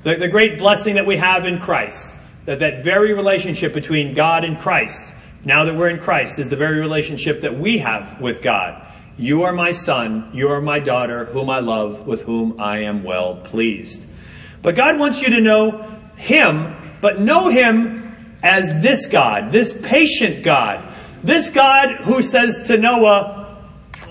[0.03, 2.15] The, the great blessing that we have in Christ
[2.49, 5.13] that that very relationship between God and Christ,
[5.45, 8.88] now that we're in Christ, is the very relationship that we have with God.
[9.19, 13.03] You are my son, you are my daughter, whom I love, with whom I am
[13.03, 14.05] well pleased.
[14.63, 15.83] But God wants you to know
[16.17, 20.85] Him, but know Him as this God, this patient God,
[21.25, 23.59] this God who says to Noah,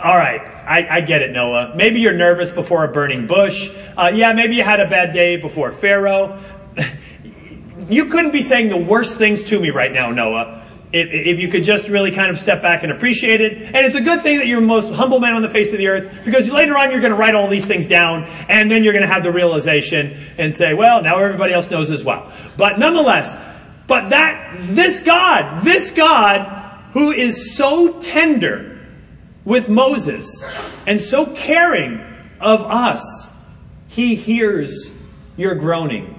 [0.04, 1.74] all right, I, I, get it, Noah.
[1.76, 3.70] Maybe you're nervous before a burning bush.
[3.96, 6.44] Uh, yeah, maybe you had a bad day before Pharaoh.
[7.88, 10.57] you couldn't be saying the worst things to me right now, Noah.
[10.94, 13.62] If, you could just really kind of step back and appreciate it.
[13.62, 15.80] And it's a good thing that you're the most humble man on the face of
[15.80, 18.86] the earth because later on you're going to write all these things down and then
[18.86, 22.32] you're going to have the realization and say, well, now everybody else knows as well.
[22.56, 23.36] But nonetheless,
[23.86, 28.80] but that, this God, this God who is so tender
[29.44, 30.46] with Moses
[30.86, 32.02] and so caring
[32.40, 33.28] of us,
[33.88, 34.92] he hears
[35.36, 36.14] your groaning.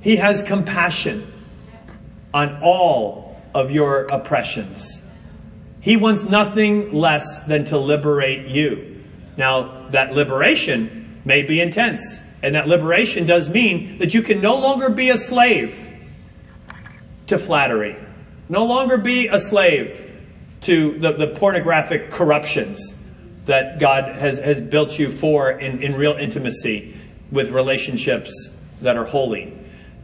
[0.00, 1.32] He has compassion
[2.34, 5.02] on all of your oppressions.
[5.80, 9.02] He wants nothing less than to liberate you.
[9.36, 14.56] Now, that liberation may be intense, and that liberation does mean that you can no
[14.56, 15.90] longer be a slave
[17.26, 17.96] to flattery,
[18.48, 19.98] no longer be a slave
[20.62, 22.94] to the, the pornographic corruptions
[23.46, 26.96] that God has, has built you for in, in real intimacy
[27.32, 29.52] with relationships that are holy.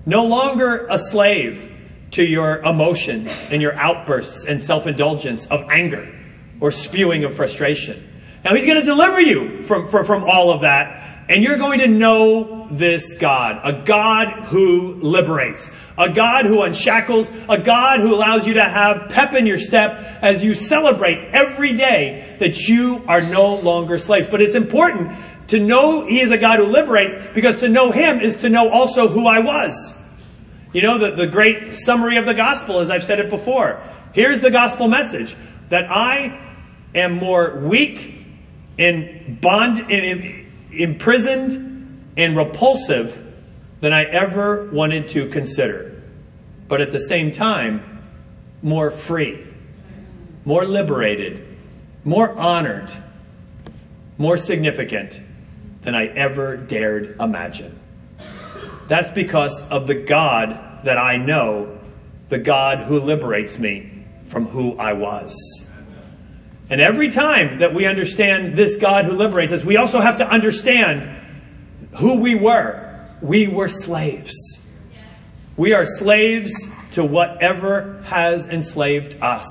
[0.06, 1.77] No longer a slave
[2.12, 6.14] to your emotions and your outbursts and self indulgence of anger
[6.60, 8.04] or spewing of frustration.
[8.44, 11.80] Now, He's going to deliver you from, from, from all of that, and you're going
[11.80, 18.14] to know this God, a God who liberates, a God who unshackles, a God who
[18.14, 23.02] allows you to have pep in your step as you celebrate every day that you
[23.08, 24.28] are no longer slaves.
[24.28, 25.16] But it's important
[25.48, 28.68] to know He is a God who liberates because to know Him is to know
[28.70, 29.97] also who I was.
[30.72, 33.80] You know, the, the great summary of the gospel, as I've said it before.
[34.12, 35.34] Here's the gospel message
[35.70, 36.38] that I
[36.94, 38.26] am more weak
[38.78, 43.24] and bond, in, imprisoned and repulsive
[43.80, 46.02] than I ever wanted to consider.
[46.68, 48.02] But at the same time,
[48.62, 49.44] more free,
[50.44, 51.46] more liberated,
[52.04, 52.90] more honored,
[54.18, 55.20] more significant
[55.82, 57.78] than I ever dared imagine.
[58.88, 61.78] That's because of the God that I know,
[62.30, 65.36] the God who liberates me from who I was.
[66.70, 70.28] And every time that we understand this God who liberates us, we also have to
[70.28, 71.16] understand
[71.98, 73.06] who we were.
[73.22, 74.34] We were slaves.
[75.56, 79.46] We are slaves to whatever has enslaved us.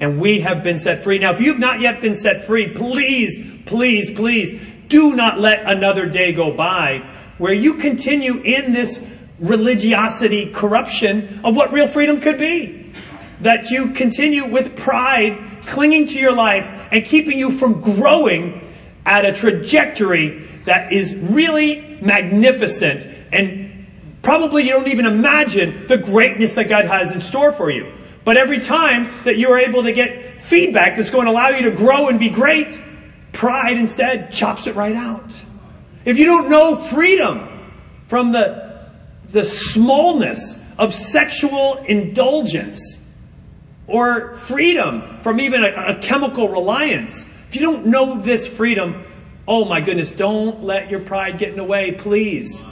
[0.00, 1.18] And we have been set free.
[1.18, 6.06] Now, if you've not yet been set free, please, please, please do not let another
[6.06, 7.08] day go by
[7.38, 9.00] where you continue in this
[9.38, 12.92] religiosity corruption of what real freedom could be.
[13.40, 18.62] That you continue with pride clinging to your life and keeping you from growing
[19.04, 23.86] at a trajectory that is really magnificent and
[24.22, 27.92] probably you don't even imagine the greatness that God has in store for you.
[28.24, 31.70] But every time that you are able to get feedback that's going to allow you
[31.70, 32.78] to grow and be great,
[33.32, 35.40] pride instead chops it right out.
[36.06, 37.70] If you don't know freedom
[38.06, 38.88] from the,
[39.32, 42.98] the smallness of sexual indulgence,
[43.86, 47.24] or freedom from even a, a chemical reliance.
[47.48, 49.04] If you don't know this freedom,
[49.46, 52.62] oh my goodness, don't let your pride get in the way, please.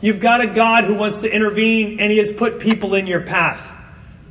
[0.00, 3.22] You've got a God who wants to intervene, and He has put people in your
[3.22, 3.70] path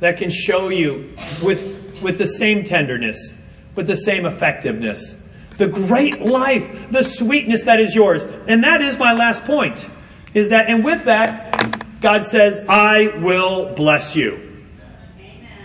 [0.00, 3.32] that can show you with, with the same tenderness,
[3.74, 5.14] with the same effectiveness,
[5.56, 8.24] the great life, the sweetness that is yours.
[8.48, 9.88] And that is my last point.
[10.32, 14.40] Is that, and with that, God says, I will bless you.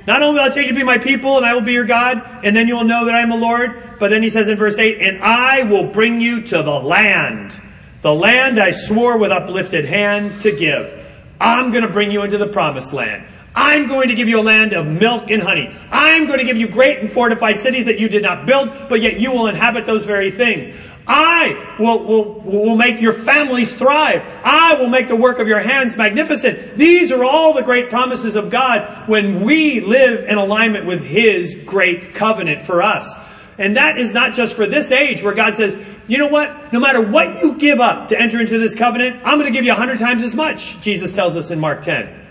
[0.08, 1.86] Not only will I take you to be my people and I will be your
[1.86, 4.58] God, and then you'll know that I am the Lord, but then he says in
[4.58, 7.60] verse 8, and I will bring you to the land,
[8.02, 11.06] the land I swore with uplifted hand to give.
[11.40, 13.26] I'm going to bring you into the promised land.
[13.56, 15.76] I'm going to give you a land of milk and honey.
[15.92, 19.02] I'm going to give you great and fortified cities that you did not build, but
[19.02, 20.70] yet you will inhabit those very things.
[21.08, 24.22] I will, will, will make your families thrive.
[24.44, 26.78] I will make the work of your hands magnificent.
[26.78, 31.56] These are all the great promises of God when we live in alignment with His
[31.66, 33.12] great covenant for us.
[33.58, 35.76] And that is not just for this age where God says,
[36.08, 36.72] you know what?
[36.72, 39.66] No matter what you give up to enter into this covenant, I'm going to give
[39.66, 42.28] you a hundred times as much, Jesus tells us in Mark 10.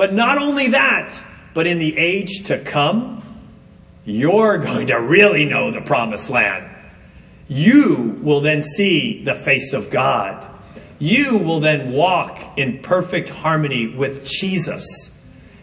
[0.00, 1.14] But not only that,
[1.52, 3.22] but in the age to come,
[4.06, 6.74] you're going to really know the promised land
[7.48, 10.42] you will then see the face of God.
[10.98, 15.14] You will then walk in perfect harmony with Jesus.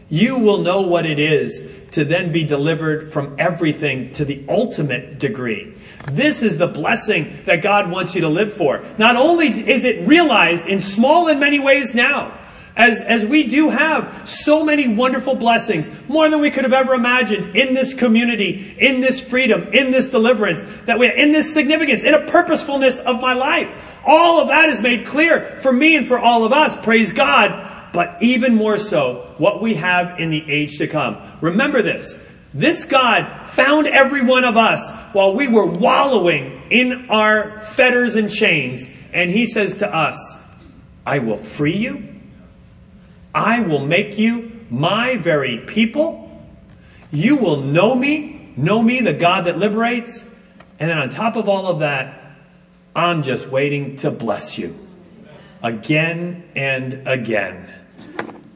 [0.08, 5.18] You will know what it is to then be delivered from everything to the ultimate
[5.18, 5.74] degree.
[6.12, 8.86] This is the blessing that God wants you to live for.
[9.00, 12.37] Not only is it realized in small and many ways now,
[12.78, 16.94] as, as we do have so many wonderful blessings, more than we could have ever
[16.94, 22.04] imagined in this community, in this freedom, in this deliverance, that we, in this significance,
[22.04, 23.70] in a purposefulness of my life.
[24.06, 26.76] All of that is made clear for me and for all of us.
[26.86, 27.92] Praise God.
[27.94, 31.18] But even more so, what we have in the age to come.
[31.42, 32.18] Remember this.
[32.54, 38.30] This God found every one of us while we were wallowing in our fetters and
[38.30, 38.88] chains.
[39.14, 40.36] And He says to us,
[41.06, 42.17] I will free you.
[43.38, 46.44] I will make you my very people.
[47.12, 50.24] You will know me, know me, the God that liberates.
[50.80, 52.20] And then on top of all of that,
[52.96, 54.76] I'm just waiting to bless you
[55.62, 57.72] again and again.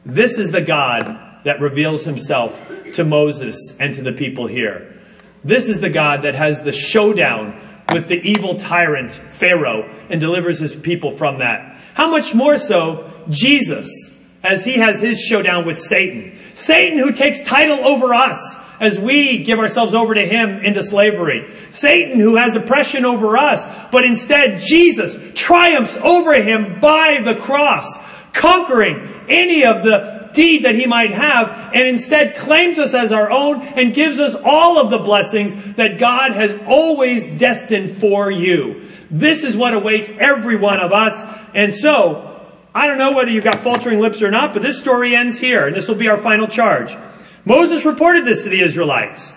[0.04, 2.60] This is the God that reveals himself
[2.94, 5.00] to Moses and to the people here.
[5.44, 10.58] This is the God that has the showdown with the evil tyrant Pharaoh and delivers
[10.58, 11.78] his people from that.
[11.94, 14.11] How much more so Jesus
[14.42, 16.38] as he has his showdown with Satan.
[16.54, 21.48] Satan who takes title over us, as we give ourselves over to him into slavery.
[21.70, 27.96] Satan who has oppression over us, but instead Jesus triumphs over him by the cross,
[28.32, 33.30] conquering any of the deed that he might have, and instead claims us as our
[33.30, 38.88] own and gives us all of the blessings that God has always destined for you.
[39.10, 41.22] This is what awaits every one of us.
[41.54, 42.31] And so,
[42.74, 45.66] I don't know whether you've got faltering lips or not, but this story ends here,
[45.66, 46.96] and this will be our final charge.
[47.44, 49.32] Moses reported this to the Israelites,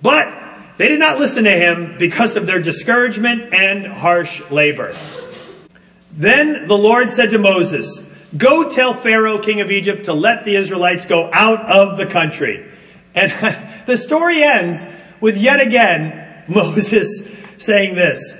[0.00, 0.26] but
[0.78, 4.94] they did not listen to him because of their discouragement and harsh labor.
[6.12, 8.02] Then the Lord said to Moses,
[8.36, 12.64] Go tell Pharaoh, king of Egypt, to let the Israelites go out of the country.
[13.14, 13.32] And
[13.86, 14.86] the story ends
[15.20, 17.22] with yet again Moses
[17.58, 18.34] saying this.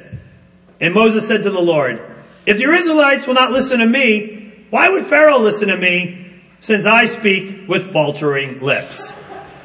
[0.80, 2.01] And Moses said to the Lord,
[2.46, 4.38] If the Israelites will not listen to me,
[4.71, 9.12] why would Pharaoh listen to me since I speak with faltering lips?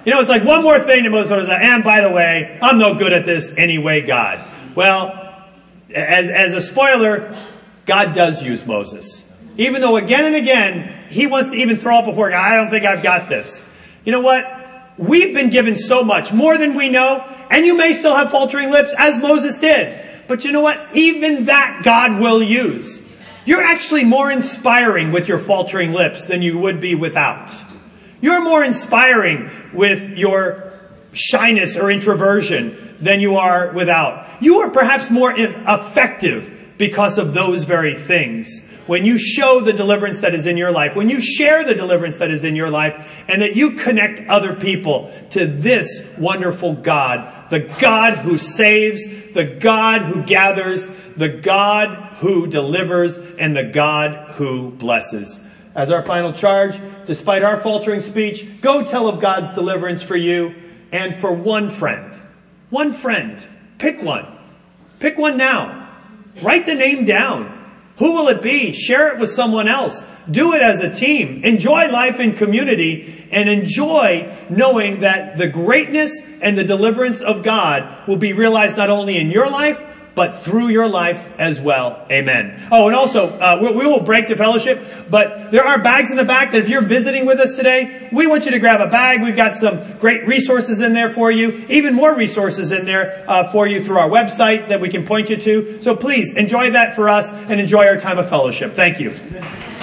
[0.06, 2.78] You know, it's like one more thing to Moses was, and by the way, I'm
[2.78, 4.46] no good at this anyway, God.
[4.76, 5.46] Well,
[5.94, 7.38] as, as a spoiler,
[7.86, 9.30] God does use Moses.
[9.58, 12.70] Even though again and again, he wants to even throw up before God, I don't
[12.70, 13.62] think I've got this.
[14.04, 14.62] You know what?
[14.98, 18.72] We've been given so much, more than we know, and you may still have faltering
[18.72, 20.00] lips, as Moses did.
[20.28, 20.96] But you know what?
[20.96, 23.02] Even that God will use.
[23.46, 27.52] You're actually more inspiring with your faltering lips than you would be without.
[28.22, 30.72] You're more inspiring with your
[31.12, 34.42] shyness or introversion than you are without.
[34.42, 40.20] You are perhaps more effective because of those very things when you show the deliverance
[40.20, 43.24] that is in your life, when you share the deliverance that is in your life,
[43.28, 49.46] and that you connect other people to this wonderful God, the God who saves, the
[49.46, 50.88] God who gathers,
[51.18, 51.90] the God
[52.20, 55.44] who delivers, and the God who blesses.
[55.76, 60.54] As our final charge, despite our faltering speech, go tell of God's deliverance for you
[60.92, 62.22] and for one friend.
[62.70, 63.46] One friend.
[63.80, 64.28] Pick one.
[65.00, 65.90] Pick one now.
[66.42, 67.60] Write the name down.
[67.98, 68.74] Who will it be?
[68.74, 70.04] Share it with someone else.
[70.30, 71.44] Do it as a team.
[71.44, 78.08] Enjoy life in community and enjoy knowing that the greatness and the deliverance of God
[78.08, 79.84] will be realized not only in your life,
[80.16, 82.06] but through your life as well.
[82.12, 82.68] Amen.
[82.72, 86.18] Oh, and also, uh, we, we, will break to fellowship, but there are bags in
[86.18, 88.90] the back that if you're visiting with us today, we want you to grab a
[88.90, 89.22] bag.
[89.22, 93.52] We've got some great resources in there for you, even more resources in there uh,
[93.52, 95.82] for you through our website that we can point you to.
[95.82, 98.76] So please enjoy that for us and enjoy our time of fellowship.
[98.76, 99.14] Thank you.